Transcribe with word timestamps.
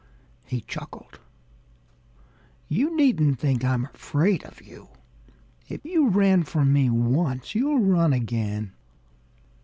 _"he 0.45 0.61
chuckled. 0.61 1.19
"You 2.67 2.97
needn't 2.97 3.37
think 3.37 3.63
I'm 3.63 3.85
afraid 3.93 4.43
of 4.45 4.59
you. 4.59 4.89
If 5.69 5.85
you 5.85 6.07
ran 6.09 6.41
from 6.41 6.73
me 6.73 6.89
once, 6.89 7.53
you'll 7.53 7.77
run 7.85 8.11
again." 8.11 8.71